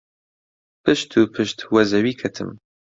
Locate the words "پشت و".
0.83-1.21